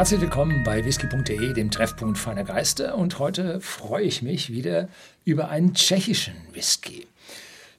Herzlich 0.00 0.22
willkommen 0.22 0.64
bei 0.64 0.82
whisky.de, 0.82 1.52
dem 1.52 1.70
Treffpunkt 1.70 2.16
feiner 2.16 2.44
Geister. 2.44 2.96
Und 2.96 3.18
heute 3.18 3.60
freue 3.60 4.04
ich 4.04 4.22
mich 4.22 4.50
wieder 4.50 4.88
über 5.26 5.50
einen 5.50 5.74
tschechischen 5.74 6.36
Whisky. 6.54 7.06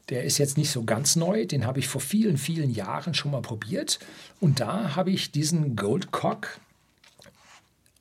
Der 0.10 0.24
ist 0.24 0.38
jetzt 0.38 0.56
nicht 0.56 0.70
so 0.70 0.84
ganz 0.84 1.15
neu, 1.15 1.47
den 1.47 1.65
habe 1.65 1.79
ich 1.79 1.88
vor 1.88 1.99
vielen, 1.99 2.38
vielen 2.38 2.70
Jahren 2.70 3.15
schon 3.15 3.31
mal 3.31 3.42
probiert. 3.42 3.97
Und 4.40 4.60
da 4.60 4.96
habe 4.96 5.10
ich 5.10 5.31
diesen 5.31 5.76
Goldcock 5.76 6.60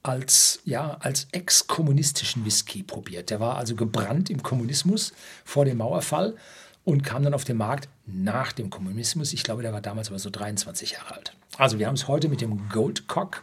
als, 0.03 0.61
ja, 0.66 0.98
als 1.00 1.29
ex-kommunistischen 1.32 2.45
Whisky 2.45 2.82
probiert. 2.82 3.30
Der 3.30 3.41
war 3.41 3.57
also 3.57 3.75
gebrannt 3.75 4.29
im 4.29 4.43
Kommunismus 4.43 5.14
vor 5.46 5.64
dem 5.64 5.79
Mauerfall 5.79 6.37
und 6.84 7.05
kam 7.05 7.23
dann 7.23 7.32
auf 7.32 7.45
den 7.45 7.57
Markt 7.57 7.89
nach 8.05 8.52
dem 8.52 8.68
Kommunismus. 8.68 9.32
Ich 9.32 9.45
glaube, 9.45 9.62
der 9.62 9.73
war 9.73 9.80
damals 9.80 10.09
aber 10.09 10.18
so 10.18 10.29
23 10.29 10.91
Jahre 10.91 11.14
alt. 11.14 11.34
Also 11.57 11.79
wir 11.79 11.87
haben 11.87 11.95
es 11.95 12.07
heute 12.07 12.29
mit 12.29 12.43
dem 12.43 12.68
Goldcock 12.68 13.43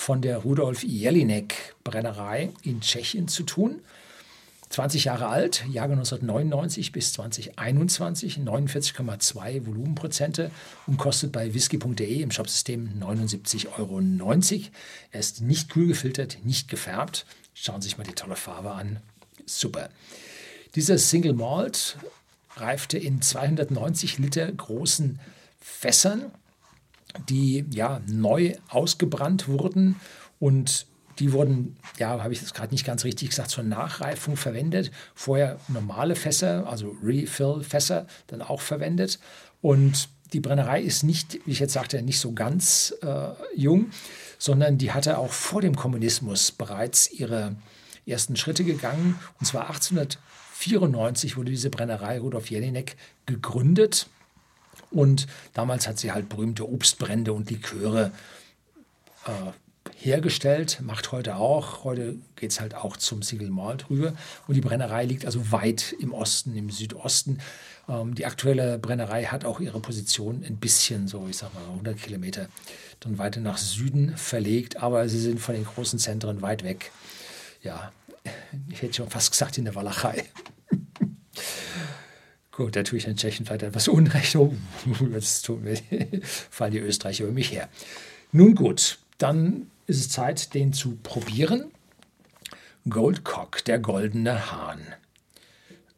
von 0.00 0.22
der 0.22 0.38
Rudolf 0.38 0.82
Jelinek 0.82 1.74
Brennerei 1.84 2.54
in 2.62 2.80
Tschechien 2.80 3.28
zu 3.28 3.42
tun. 3.42 3.80
20 4.70 5.04
Jahre 5.04 5.26
alt, 5.26 5.66
Jahrgang 5.70 5.98
1999 5.98 6.90
bis 6.90 7.12
2021, 7.12 8.38
49,2 8.38 9.66
Volumenprozente 9.66 10.50
und 10.86 10.96
kostet 10.96 11.32
bei 11.32 11.52
whisky.de 11.52 12.22
im 12.22 12.30
Shopsystem 12.30 12.88
79,90 12.98 13.78
Euro. 13.78 14.00
Er 15.12 15.20
ist 15.20 15.42
nicht 15.42 15.68
kühl 15.68 15.88
gefiltert, 15.88 16.38
nicht 16.44 16.68
gefärbt. 16.68 17.26
Schauen 17.52 17.82
Sie 17.82 17.88
sich 17.88 17.98
mal 17.98 18.04
die 18.04 18.14
tolle 18.14 18.36
Farbe 18.36 18.70
an. 18.70 19.00
Super. 19.44 19.90
Dieser 20.76 20.96
Single 20.96 21.34
Malt 21.34 21.98
reifte 22.56 22.96
in 22.96 23.20
290 23.20 24.16
Liter 24.16 24.50
großen 24.50 25.20
Fässern, 25.60 26.32
die 27.28 27.64
ja 27.72 28.00
neu 28.06 28.54
ausgebrannt 28.68 29.48
wurden 29.48 29.96
und 30.38 30.86
die 31.18 31.32
wurden, 31.32 31.76
ja, 31.98 32.22
habe 32.22 32.32
ich 32.32 32.40
das 32.40 32.54
gerade 32.54 32.72
nicht 32.72 32.86
ganz 32.86 33.04
richtig 33.04 33.28
gesagt, 33.28 33.50
zur 33.50 33.64
Nachreifung 33.64 34.36
verwendet. 34.36 34.90
Vorher 35.14 35.58
normale 35.68 36.16
Fässer, 36.16 36.66
also 36.66 36.96
Refill-Fässer, 37.02 38.06
dann 38.28 38.40
auch 38.40 38.62
verwendet. 38.62 39.18
Und 39.60 40.08
die 40.32 40.40
Brennerei 40.40 40.80
ist 40.80 41.02
nicht, 41.02 41.40
wie 41.44 41.52
ich 41.52 41.58
jetzt 41.58 41.74
sagte, 41.74 42.00
nicht 42.02 42.20
so 42.20 42.32
ganz 42.32 42.94
äh, 43.02 43.28
jung, 43.54 43.90
sondern 44.38 44.78
die 44.78 44.92
hatte 44.92 45.18
auch 45.18 45.32
vor 45.32 45.60
dem 45.60 45.76
Kommunismus 45.76 46.52
bereits 46.52 47.10
ihre 47.12 47.56
ersten 48.06 48.36
Schritte 48.36 48.64
gegangen. 48.64 49.18
Und 49.38 49.46
zwar 49.46 49.68
1894 49.68 51.36
wurde 51.36 51.50
diese 51.50 51.68
Brennerei 51.68 52.18
Rudolf 52.18 52.50
Jelinek 52.50 52.96
gegründet. 53.26 54.06
Und 54.90 55.26
damals 55.54 55.86
hat 55.86 55.98
sie 55.98 56.12
halt 56.12 56.28
berühmte 56.28 56.68
Obstbrände 56.68 57.32
und 57.32 57.50
Liköre 57.50 58.12
äh, 59.26 59.52
hergestellt, 59.96 60.80
macht 60.82 61.12
heute 61.12 61.36
auch. 61.36 61.84
Heute 61.84 62.16
geht 62.36 62.50
es 62.50 62.60
halt 62.60 62.74
auch 62.74 62.96
zum 62.96 63.22
Single 63.22 63.50
Malt 63.50 63.90
rüber. 63.90 64.14
Und 64.46 64.54
die 64.54 64.60
Brennerei 64.60 65.04
liegt 65.04 65.26
also 65.26 65.52
weit 65.52 65.94
im 65.98 66.12
Osten, 66.12 66.56
im 66.56 66.70
Südosten. 66.70 67.38
Ähm, 67.88 68.14
die 68.14 68.26
aktuelle 68.26 68.78
Brennerei 68.78 69.24
hat 69.24 69.44
auch 69.44 69.60
ihre 69.60 69.80
Position 69.80 70.44
ein 70.44 70.56
bisschen, 70.56 71.06
so 71.06 71.26
ich 71.28 71.36
sag 71.36 71.54
mal 71.54 71.64
100 71.64 71.98
Kilometer, 71.98 72.48
dann 73.00 73.18
weiter 73.18 73.40
nach 73.40 73.58
Süden 73.58 74.16
verlegt. 74.16 74.82
Aber 74.82 75.08
sie 75.08 75.20
sind 75.20 75.40
von 75.40 75.54
den 75.54 75.64
großen 75.64 75.98
Zentren 75.98 76.42
weit 76.42 76.64
weg. 76.64 76.92
Ja, 77.62 77.92
ich 78.70 78.82
hätte 78.82 78.94
schon 78.94 79.10
fast 79.10 79.30
gesagt 79.30 79.58
in 79.58 79.64
der 79.64 79.74
Walachei. 79.74 80.24
Gut, 82.60 82.76
da 82.76 82.82
tue 82.82 82.98
ich 82.98 83.06
den 83.06 83.16
Tschechen 83.16 83.46
vielleicht 83.46 83.62
etwas 83.62 83.88
Unrecht. 83.88 84.36
Oh, 84.36 84.54
jetzt 85.14 85.46
tun 85.46 85.64
wir, 85.64 85.78
fallen 86.50 86.72
die 86.72 86.78
Österreicher 86.78 87.24
über 87.24 87.32
mich 87.32 87.52
her. 87.52 87.70
Nun 88.32 88.54
gut, 88.54 88.98
dann 89.16 89.70
ist 89.86 89.98
es 89.98 90.10
Zeit, 90.10 90.52
den 90.52 90.74
zu 90.74 90.98
probieren. 91.02 91.70
Goldcock, 92.86 93.64
der 93.64 93.78
goldene 93.78 94.52
Hahn. 94.52 94.80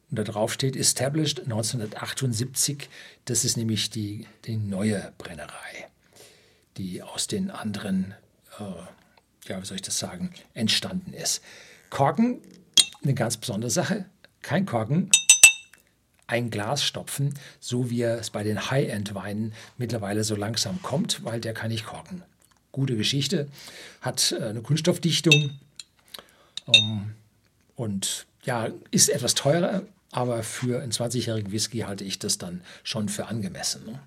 Und 0.09 0.21
da 0.21 0.23
drauf 0.23 0.53
steht 0.53 0.77
Established 0.77 1.41
1978. 1.41 2.89
Das 3.25 3.45
ist 3.45 3.57
nämlich 3.57 3.91
die, 3.91 4.29
die 4.45 4.57
neue 4.57 5.13
Brennerei, 5.19 5.89
die 6.77 7.03
aus 7.03 7.27
den 7.27 7.51
anderen, 7.51 8.15
äh, 8.61 9.49
ja, 9.49 9.61
wie 9.61 9.67
soll 9.67 9.75
ich 9.75 9.83
das 9.83 9.99
sagen, 9.99 10.31
entstanden 10.55 11.13
ist. 11.13 11.43
Korken, 11.91 12.41
eine 13.03 13.15
ganz 13.15 13.37
besondere 13.37 13.73
Sache. 13.73 14.05
Kein 14.43 14.65
Korken, 14.65 15.11
ein 16.33 16.51
Glas 16.51 16.83
stopfen, 16.83 17.35
so 17.61 17.91
wie 17.91 18.03
es 18.03 18.31
bei 18.31 18.43
den 18.43 18.71
High-End-Weinen 18.71 19.53
mittlerweile 19.79 20.25
so 20.25 20.35
langsam 20.35 20.83
kommt, 20.83 21.25
weil 21.25 21.41
der 21.41 21.55
kann 21.55 21.71
nicht 21.71 21.87
korken 21.87 22.23
gute 22.73 22.97
Geschichte, 22.97 23.49
hat 24.01 24.33
äh, 24.33 24.43
eine 24.45 24.63
Kunststoffdichtung 24.63 25.51
ähm, 26.75 27.15
und 27.77 28.27
ja, 28.45 28.71
ist 28.91 29.11
etwas 29.11 29.35
teurer, 29.35 29.83
aber 30.11 30.43
für 30.43 30.83
einen 30.83 30.91
20-jährigen 30.91 31.53
Whisky 31.53 31.81
halte 31.81 32.05
ich 32.05 32.19
das 32.19 32.39
dann 32.39 32.63
schon 32.83 33.09
für 33.09 33.27
angemessen. 33.27 33.85
Ne? 33.87 34.01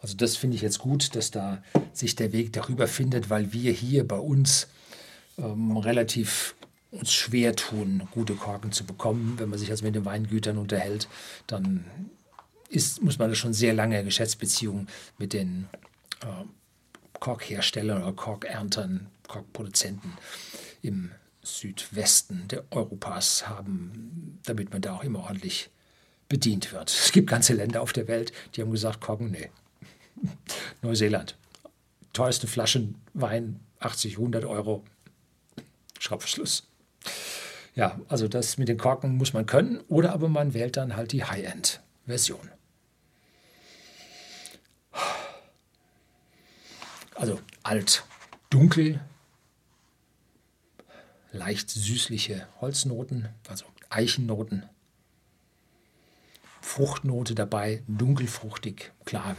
Also 0.00 0.14
das 0.16 0.36
finde 0.36 0.56
ich 0.56 0.62
jetzt 0.62 0.78
gut, 0.78 1.16
dass 1.16 1.32
da 1.32 1.62
sich 1.92 2.14
der 2.14 2.32
Weg 2.32 2.52
darüber 2.52 2.86
findet, 2.86 3.28
weil 3.28 3.52
wir 3.52 3.72
hier 3.72 4.06
bei 4.06 4.18
uns 4.18 4.68
ähm, 5.38 5.76
relativ 5.76 6.54
uns 6.90 7.12
schwer 7.12 7.54
tun, 7.56 8.08
gute 8.10 8.34
Korken 8.34 8.72
zu 8.72 8.84
bekommen. 8.84 9.38
Wenn 9.38 9.48
man 9.48 9.58
sich 9.58 9.70
also 9.70 9.84
mit 9.84 9.94
den 9.94 10.04
Weingütern 10.04 10.58
unterhält, 10.58 11.08
dann 11.46 11.84
ist, 12.68 13.02
muss 13.02 13.18
man 13.18 13.34
schon 13.34 13.52
sehr 13.52 13.74
lange 13.74 14.02
Geschäftsbeziehungen 14.04 14.88
mit 15.18 15.32
den 15.32 15.68
äh, 16.22 16.26
Korkherstellern 17.20 18.02
oder 18.02 18.12
Korkerntern, 18.12 19.06
Korkproduzenten 19.26 20.12
im 20.82 21.10
Südwesten 21.42 22.48
der 22.48 22.64
Europas 22.70 23.48
haben, 23.48 24.40
damit 24.44 24.72
man 24.72 24.82
da 24.82 24.94
auch 24.94 25.04
immer 25.04 25.20
ordentlich 25.20 25.70
bedient 26.28 26.72
wird. 26.72 26.90
Es 26.90 27.12
gibt 27.12 27.30
ganze 27.30 27.54
Länder 27.54 27.82
auf 27.82 27.92
der 27.92 28.08
Welt, 28.08 28.32
die 28.54 28.62
haben 28.62 28.72
gesagt, 28.72 29.00
Korken, 29.00 29.30
nee. 29.30 29.50
Neuseeland, 30.82 31.36
teuerste 32.12 32.46
Flaschen 32.46 32.96
Wein, 33.14 33.60
80, 33.78 34.14
100 34.14 34.44
Euro, 34.44 34.84
Schraubverschluss. 35.98 36.66
Ja, 37.76 38.00
also 38.08 38.26
das 38.26 38.56
mit 38.56 38.68
den 38.68 38.78
Korken 38.78 39.16
muss 39.16 39.34
man 39.34 39.44
können 39.44 39.80
oder 39.88 40.12
aber 40.12 40.30
man 40.30 40.54
wählt 40.54 40.78
dann 40.78 40.96
halt 40.96 41.12
die 41.12 41.24
High-End-Version. 41.24 42.50
Also 47.14 47.38
alt, 47.62 48.04
dunkel, 48.48 49.00
leicht 51.32 51.68
süßliche 51.68 52.48
Holznoten, 52.62 53.28
also 53.46 53.66
Eichennoten. 53.90 54.64
Fruchtnote 56.62 57.34
dabei, 57.34 57.82
dunkelfruchtig. 57.88 58.92
Klar, 59.04 59.36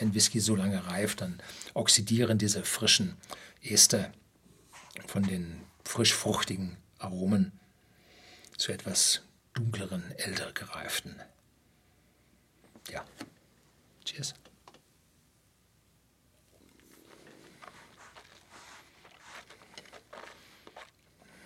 wenn 0.00 0.12
Whisky 0.12 0.40
so 0.40 0.56
lange 0.56 0.88
reift, 0.88 1.20
dann 1.20 1.40
oxidieren 1.72 2.36
diese 2.36 2.64
frischen 2.64 3.16
Ester 3.62 4.10
von 5.06 5.22
den 5.22 5.60
frisch 5.84 6.14
fruchtigen 6.14 6.76
Aromen 6.98 7.52
zu 8.58 8.72
etwas 8.72 9.22
dunkleren, 9.54 10.02
älter 10.16 10.52
gereiften. 10.52 11.20
Ja. 12.90 13.04
Cheers. 14.04 14.34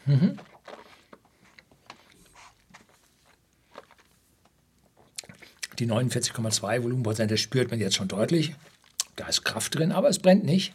Mhm. 0.06 0.38
Die 5.78 5.86
49,2 5.86 6.82
Volumenprozent, 6.82 7.30
das 7.30 7.40
spürt 7.40 7.70
man 7.70 7.80
jetzt 7.80 7.96
schon 7.96 8.08
deutlich. 8.08 8.54
Da 9.16 9.26
ist 9.28 9.44
Kraft 9.44 9.74
drin, 9.74 9.92
aber 9.92 10.08
es 10.08 10.18
brennt 10.18 10.44
nicht. 10.44 10.74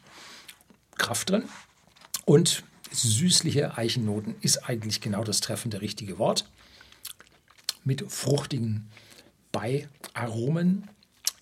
Kraft 0.97 1.29
drin. 1.29 1.43
Und 2.25 2.63
süßliche 2.91 3.77
Eichennoten 3.77 4.35
ist 4.41 4.69
eigentlich 4.69 5.01
genau 5.01 5.23
das 5.23 5.41
treffende 5.41 5.81
richtige 5.81 6.17
Wort. 6.19 6.49
Mit 7.83 8.11
fruchtigen 8.11 8.89
Beiaromen, 9.51 10.89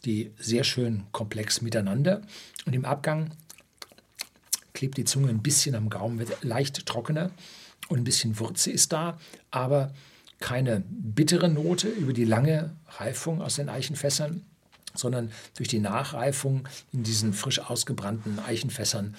die 0.05 0.31
sehr 0.37 0.63
schön 0.63 1.03
komplex 1.11 1.61
miteinander. 1.61 2.21
Und 2.65 2.73
im 2.73 2.85
Abgang 2.85 3.31
klebt 4.73 4.97
die 4.97 5.05
Zunge 5.05 5.29
ein 5.29 5.41
bisschen 5.41 5.75
am 5.75 5.89
Gaumen, 5.89 6.19
wird 6.19 6.43
leicht 6.43 6.85
trockener 6.85 7.31
und 7.87 7.99
ein 7.99 8.03
bisschen 8.03 8.39
Würze 8.39 8.71
ist 8.71 8.91
da, 8.91 9.19
aber 9.51 9.93
keine 10.39 10.83
bittere 10.89 11.47
Note 11.47 11.87
über 11.87 12.11
die 12.11 12.25
lange 12.25 12.75
Reifung 12.87 13.41
aus 13.41 13.55
den 13.55 13.69
Eichenfässern, 13.69 14.43
sondern 14.93 15.31
durch 15.55 15.69
die 15.69 15.79
Nachreifung 15.79 16.67
in 16.91 17.03
diesen 17.03 17.33
frisch 17.33 17.59
ausgebrannten 17.59 18.39
Eichenfässern 18.39 19.15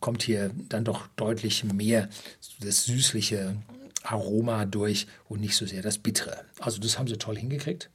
kommt 0.00 0.22
hier 0.22 0.50
dann 0.68 0.84
doch 0.84 1.06
deutlich 1.16 1.64
mehr 1.64 2.08
das 2.60 2.84
süßliche 2.84 3.56
Aroma 4.02 4.64
durch 4.66 5.06
und 5.28 5.40
nicht 5.40 5.56
so 5.56 5.66
sehr 5.66 5.82
das 5.82 5.98
bittere. 5.98 6.44
Also 6.58 6.80
das 6.80 6.98
haben 6.98 7.08
sie 7.08 7.16
toll 7.16 7.36
hingekriegt. 7.36 7.90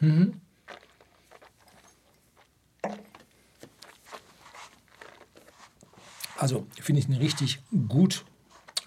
Mhm. 0.00 0.40
Also 6.36 6.66
finde 6.80 7.00
ich 7.00 7.08
ihn 7.08 7.14
richtig 7.14 7.60
gut. 7.88 8.24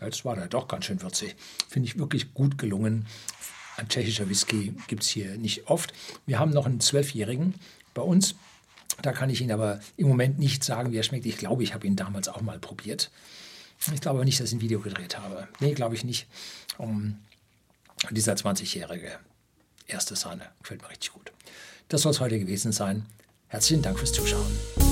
Jetzt 0.02 0.26
war 0.26 0.36
der 0.36 0.48
doch 0.48 0.68
ganz 0.68 0.86
schön 0.86 1.02
würzig. 1.02 1.36
Finde 1.70 1.88
ich 1.88 2.00
wirklich 2.00 2.34
gut 2.34 2.58
gelungen. 2.58 3.06
Ein 3.78 3.90
tschechischer 3.90 4.28
Whisky 4.28 4.76
gibt 4.88 5.04
es 5.04 5.10
hier 5.10 5.38
nicht 5.38 5.68
oft. 5.68 5.94
Wir 6.26 6.40
haben 6.40 6.52
noch 6.52 6.66
einen 6.66 6.80
Zwölfjährigen 6.80 7.54
bei 7.94 8.02
uns. 8.02 8.36
Da 9.02 9.12
kann 9.12 9.30
ich 9.30 9.42
Ihnen 9.42 9.52
aber 9.52 9.80
im 9.98 10.08
Moment 10.08 10.40
nicht 10.40 10.64
sagen, 10.64 10.92
wie 10.92 10.98
er 10.98 11.04
schmeckt. 11.04 11.26
Ich 11.26 11.38
glaube, 11.38 11.64
ich 11.64 11.74
habe 11.74 11.88
ihn 11.88 11.96
damals 11.96 12.28
auch 12.28 12.42
mal 12.42 12.60
probiert. 12.60 13.12
Ich 13.94 14.02
glaube 14.02 14.18
aber 14.20 14.26
nicht, 14.26 14.40
dass 14.40 14.50
ich 14.50 14.56
ein 14.56 14.62
Video 14.62 14.80
gedreht 14.80 15.18
habe. 15.18 15.48
Nee, 15.60 15.74
glaube 15.74 15.96
ich 15.96 16.04
nicht. 16.04 16.28
Um, 16.78 17.18
dieser 18.12 18.34
20-jährige 18.34 19.20
erste 19.88 20.16
Sahne 20.16 20.50
gefällt 20.62 20.82
mir 20.82 20.90
richtig 20.90 21.12
gut. 21.14 21.32
Das 21.90 22.02
soll 22.02 22.12
es 22.12 22.20
heute 22.20 22.40
gewesen 22.40 22.72
sein. 22.72 23.06
Herzlichen 23.48 23.82
Dank 23.82 24.00
fürs 24.00 24.14
Zuschauen. 24.14 24.83